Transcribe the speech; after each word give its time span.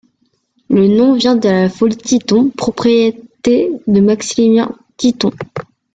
Le 0.71 0.87
nom 0.87 1.13
vient 1.13 1.35
de 1.35 1.47
la 1.47 1.69
folie 1.69 1.95
Titon, 1.95 2.49
propriété 2.49 3.69
de 3.85 3.99
Maximilien 3.99 4.73
Titon. 4.97 5.29